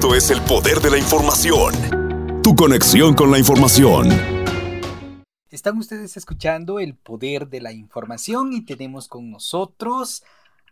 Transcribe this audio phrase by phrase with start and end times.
[0.00, 1.74] Esto es el poder de la información.
[2.42, 4.08] Tu conexión con la información.
[5.50, 10.24] Están ustedes escuchando el poder de la información y tenemos con nosotros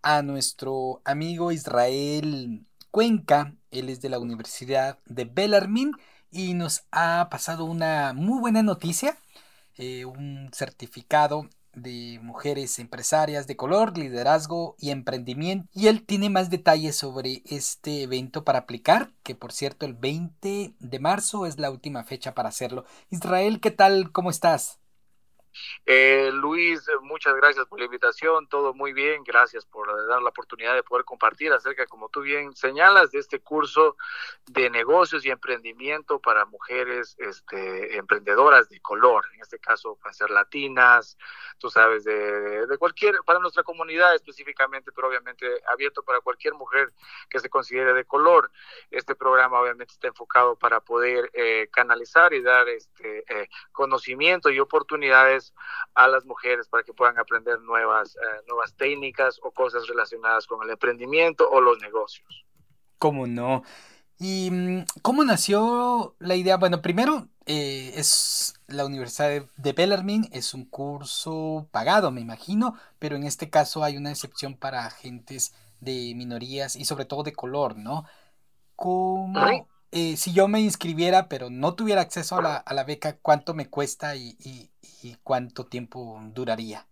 [0.00, 3.52] a nuestro amigo Israel Cuenca.
[3.72, 5.90] Él es de la Universidad de Bellarmine
[6.30, 9.18] y nos ha pasado una muy buena noticia,
[9.76, 15.68] eh, un certificado de mujeres empresarias de color, liderazgo y emprendimiento.
[15.72, 20.74] Y él tiene más detalles sobre este evento para aplicar, que por cierto el 20
[20.78, 22.84] de marzo es la última fecha para hacerlo.
[23.10, 24.10] Israel, ¿qué tal?
[24.10, 24.80] ¿Cómo estás?
[25.84, 30.74] Eh, Luis, muchas gracias por la invitación, todo muy bien, gracias por dar la oportunidad
[30.74, 33.96] de poder compartir acerca, como tú bien señalas, de este curso
[34.46, 40.30] de negocios y emprendimiento para mujeres este, emprendedoras de color, en este caso pueden ser
[40.30, 41.16] latinas,
[41.58, 46.92] tú sabes, de, de cualquier, para nuestra comunidad específicamente, pero obviamente abierto para cualquier mujer
[47.28, 48.50] que se considere de color.
[48.90, 54.60] Este programa obviamente está enfocado para poder eh, canalizar y dar este eh, conocimiento y
[54.60, 55.45] oportunidades
[55.94, 60.62] a las mujeres para que puedan aprender nuevas, eh, nuevas técnicas o cosas relacionadas con
[60.62, 62.44] el emprendimiento o los negocios.
[62.98, 63.62] ¿Cómo no?
[64.18, 66.56] ¿Y mm, cómo nació la idea?
[66.56, 73.16] Bueno, primero eh, es la Universidad de Bellarmine, es un curso pagado, me imagino, pero
[73.16, 77.76] en este caso hay una excepción para agentes de minorías y sobre todo de color,
[77.76, 78.04] ¿no?
[78.74, 83.18] ¿Cómo, eh, si yo me inscribiera pero no tuviera acceso a la, a la beca,
[83.18, 84.36] cuánto me cuesta y,
[85.02, 86.86] y cuánto tiempo duraría?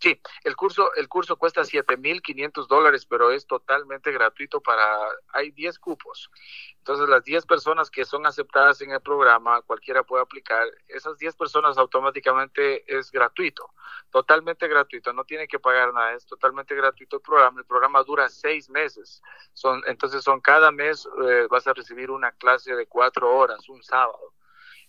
[0.00, 4.98] Sí, el curso, el curso cuesta 7.500 dólares, pero es totalmente gratuito para,
[5.28, 6.30] hay 10 cupos.
[6.78, 11.36] Entonces, las 10 personas que son aceptadas en el programa, cualquiera puede aplicar, esas 10
[11.36, 13.74] personas automáticamente es gratuito,
[14.10, 17.60] totalmente gratuito, no tiene que pagar nada, es totalmente gratuito el programa.
[17.60, 22.32] El programa dura seis meses, son, entonces son cada mes eh, vas a recibir una
[22.32, 24.32] clase de cuatro horas, un sábado.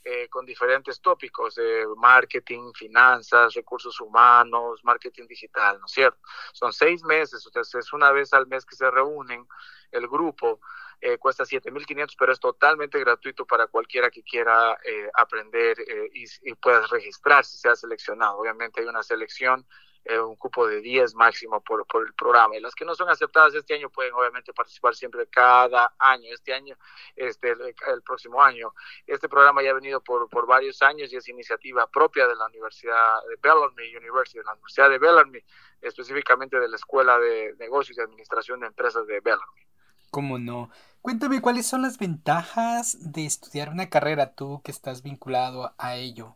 [0.03, 6.17] Eh, con diferentes tópicos de marketing, finanzas, recursos humanos, marketing digital, ¿no es cierto?
[6.53, 9.47] Son seis meses, entonces es una vez al mes que se reúnen
[9.91, 10.59] el grupo.
[10.99, 15.77] Eh, cuesta 7.500, pero es totalmente gratuito para cualquiera que quiera eh, aprender
[16.13, 18.37] y, y pueda registrarse, sea seleccionado.
[18.37, 19.67] Obviamente hay una selección
[20.03, 22.57] eh, un cupo de 10 máximo por, por, el programa.
[22.57, 26.27] Y las que no son aceptadas este año pueden obviamente participar siempre cada año.
[26.31, 26.75] Este año,
[27.15, 28.73] este, el, próximo año.
[29.05, 32.45] Este programa ya ha venido por, por varios años y es iniciativa propia de la
[32.47, 35.45] Universidad de Bellarmine University, de la Universidad de Bellarmine,
[35.81, 39.67] específicamente de la Escuela de Negocios y Administración de Empresas de Bellarmine.
[40.09, 40.69] ¿Cómo no?
[41.01, 46.35] Cuéntame cuáles son las ventajas de estudiar una carrera tú que estás vinculado a ello.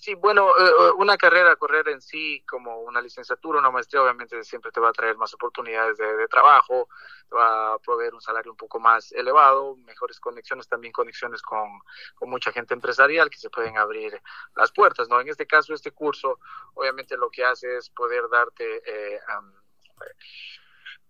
[0.00, 4.44] Sí, bueno, eh, eh, una carrera, correr en sí, como una licenciatura, una maestría, obviamente
[4.44, 6.88] siempre te va a traer más oportunidades de, trabajo,
[7.28, 11.68] te va a proveer un salario un poco más elevado, mejores conexiones, también conexiones con,
[12.14, 14.22] con mucha gente empresarial que se pueden abrir
[14.54, 15.20] las puertas, ¿no?
[15.20, 16.38] En este caso, este curso,
[16.74, 18.82] obviamente lo que hace es poder darte...
[18.86, 19.20] Eh,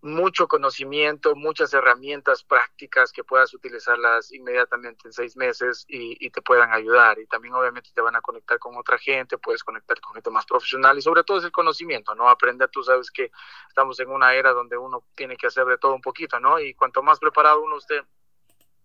[0.00, 6.72] mucho conocimiento, muchas herramientas prácticas que puedas utilizarlas inmediatamente en seis meses y, te puedan
[6.72, 7.18] ayudar.
[7.18, 10.46] Y también obviamente te van a conectar con otra gente, puedes conectar con gente más
[10.46, 12.28] profesional y sobre todo es el conocimiento, ¿no?
[12.28, 13.32] Aprender, tú sabes que
[13.68, 16.60] estamos en una era donde uno tiene que hacer de todo un poquito, ¿no?
[16.60, 18.02] Y cuanto más preparado uno esté,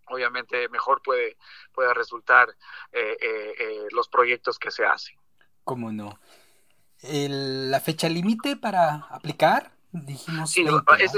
[0.08, 1.38] obviamente mejor puede,
[1.74, 2.50] puede resultar
[2.92, 5.16] eh, eh, eh, los proyectos que se hacen.
[5.64, 6.20] ¿Cómo no?
[7.04, 9.73] ¿La fecha límite para aplicar?
[9.94, 10.66] Dijimos sí,
[11.00, 11.12] es,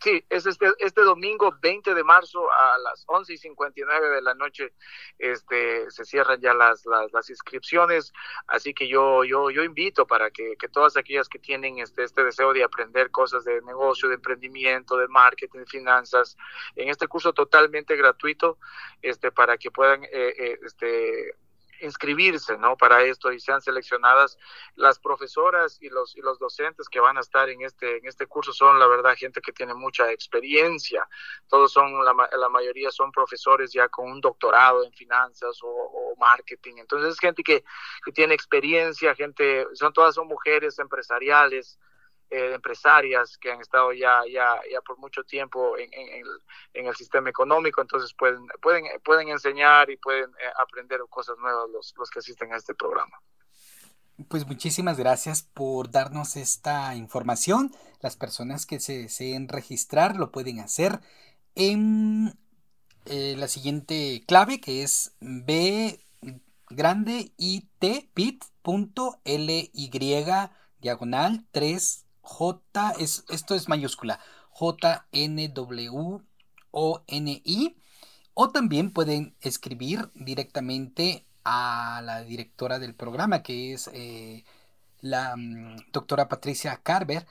[0.00, 4.34] sí, es este, este domingo 20 de marzo a las 11 y 59 de la
[4.34, 4.72] noche
[5.18, 8.12] este, se cierran ya las, las, inscripciones,
[8.46, 12.22] así que yo, yo, yo invito para que, que, todas aquellas que tienen este, este
[12.22, 16.36] deseo de aprender cosas de negocio, de emprendimiento, de marketing, de finanzas,
[16.76, 18.58] en este curso totalmente gratuito,
[19.02, 21.34] este, para que puedan eh, eh, este,
[21.80, 22.76] inscribirse ¿no?
[22.76, 24.38] para esto y sean seleccionadas
[24.76, 28.26] las profesoras y los, y los docentes que van a estar en este, en este
[28.26, 28.52] curso.
[28.52, 31.06] Son la verdad gente que tiene mucha experiencia,
[31.48, 36.74] todos son, la, la mayoría son profesores ya con un doctorado en finanzas o, marketing,
[36.76, 37.64] entonces es gente que,
[38.04, 41.78] que tiene experiencia, gente, son todas son mujeres empresariales,
[42.30, 45.90] eh, empresarias que han estado ya, ya, ya por mucho tiempo en,
[46.72, 51.94] el, sistema económico, entonces pueden, pueden, pueden enseñar y pueden eh, aprender cosas nuevas los,
[51.96, 53.20] los que asisten a este programa.
[54.28, 57.72] Pues muchísimas gracias por darnos esta información.
[58.00, 61.00] Las personas que se deseen registrar lo pueden hacer
[61.54, 62.38] en
[63.06, 66.00] eh, la siguiente clave que es b
[66.68, 67.32] grande
[68.14, 69.70] bit.ly
[70.80, 74.20] diagonal 3 J, es, esto es mayúscula,
[74.58, 76.22] JNW
[76.70, 77.76] O-N-I.
[78.34, 84.44] O también pueden escribir directamente a la directora del programa, que es eh,
[85.00, 87.26] la mm, doctora Patricia Carver.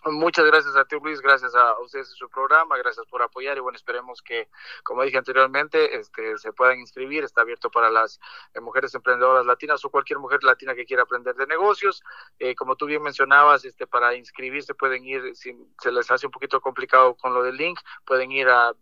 [0.05, 3.61] Muchas gracias a ti, Luis, gracias a ustedes en su programa, gracias por apoyar y
[3.61, 4.49] bueno, esperemos que,
[4.85, 8.20] como dije anteriormente, este, se puedan inscribir, está abierto para las
[8.55, 12.05] eh, mujeres emprendedoras latinas o cualquier mujer latina que quiera aprender de negocios.
[12.38, 16.32] Eh, como tú bien mencionabas, este, para inscribirse pueden ir, si se les hace un
[16.32, 18.75] poquito complicado con lo del link, pueden ir a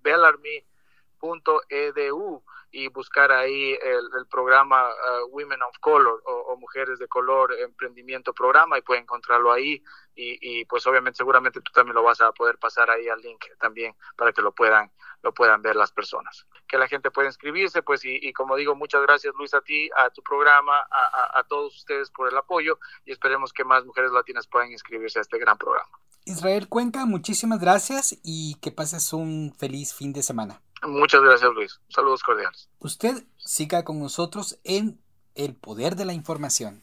[1.20, 2.42] bellarme.edu
[2.72, 8.78] y buscar ahí el, programa uh, Women of Color o, Mujeres de Color Emprendimiento Programa
[8.78, 9.82] y pueden encontrarlo ahí
[10.14, 13.94] y, pues obviamente seguramente tú también lo vas a poder pasar ahí al link también
[14.16, 14.90] para que lo puedan
[15.22, 19.02] lo puedan ver las personas que la gente pueda inscribirse pues y, como digo muchas
[19.02, 23.12] gracias Luis a ti a tu programa a, a todos ustedes por el apoyo y
[23.12, 28.18] esperemos que más mujeres latinas puedan inscribirse a este gran programa Israel Cuenca muchísimas gracias
[28.24, 31.80] y que pases un feliz fin de semana Muchas gracias, Luis.
[31.88, 32.68] Saludos cordiales.
[32.78, 35.00] Usted siga con nosotros en
[35.34, 36.82] El Poder de la Información.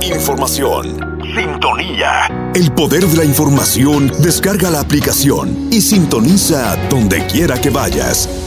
[0.00, 1.18] Información.
[1.34, 2.52] Sintonía.
[2.54, 4.10] El poder de la información.
[4.22, 8.45] Descarga la aplicación y sintoniza donde quiera que vayas.